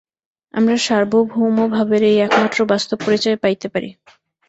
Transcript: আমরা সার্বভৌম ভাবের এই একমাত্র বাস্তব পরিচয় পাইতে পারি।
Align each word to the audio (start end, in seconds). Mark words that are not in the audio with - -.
আমরা 0.53 0.75
সার্বভৌম 0.77 1.57
ভাবের 1.67 2.01
এই 2.03 2.17
একমাত্র 2.19 2.59
বাস্তব 2.65 2.97
পরিচয় 3.05 3.37
পাইতে 3.43 3.67
পারি। 3.73 3.89